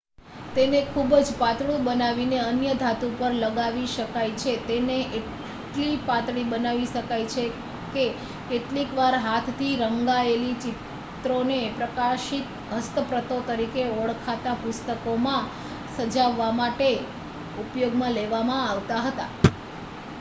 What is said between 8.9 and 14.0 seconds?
વાર હાથથી રંગાયેલા ચિત્રોને "પ્રકાશિત હસ્તપ્રતો" તરીકે